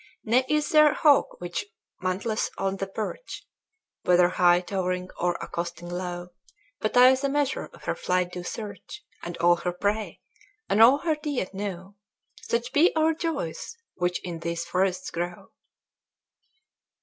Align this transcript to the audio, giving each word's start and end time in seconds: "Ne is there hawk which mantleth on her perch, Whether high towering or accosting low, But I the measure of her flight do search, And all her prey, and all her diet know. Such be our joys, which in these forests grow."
"Ne 0.23 0.43
is 0.49 0.69
there 0.71 0.95
hawk 0.95 1.39
which 1.39 1.63
mantleth 2.01 2.49
on 2.57 2.75
her 2.79 2.87
perch, 2.87 3.45
Whether 4.01 4.29
high 4.29 4.61
towering 4.61 5.11
or 5.19 5.33
accosting 5.39 5.89
low, 5.89 6.29
But 6.79 6.97
I 6.97 7.13
the 7.13 7.29
measure 7.29 7.69
of 7.71 7.83
her 7.83 7.93
flight 7.93 8.31
do 8.31 8.41
search, 8.41 9.05
And 9.21 9.37
all 9.37 9.57
her 9.57 9.71
prey, 9.71 10.19
and 10.67 10.81
all 10.81 10.97
her 11.05 11.13
diet 11.15 11.53
know. 11.53 11.97
Such 12.41 12.73
be 12.73 12.91
our 12.95 13.13
joys, 13.13 13.77
which 13.93 14.19
in 14.23 14.39
these 14.39 14.65
forests 14.65 15.11
grow." 15.11 15.51